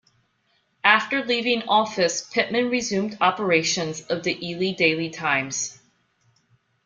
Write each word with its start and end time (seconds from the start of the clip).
After 0.83 1.23
leaving 1.23 1.61
office 1.67 2.27
Pittman 2.27 2.71
resumed 2.71 3.19
operation 3.21 3.93
of 4.09 4.23
the 4.23 4.47
"Ely 4.49 4.71
Daily 4.73 5.11
Times". 5.11 5.79